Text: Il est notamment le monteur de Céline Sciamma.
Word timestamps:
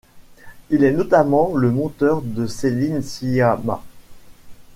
Il 0.71 0.83
est 0.83 0.93
notamment 0.93 1.53
le 1.53 1.69
monteur 1.69 2.23
de 2.23 2.47
Céline 2.47 3.03
Sciamma. 3.03 3.83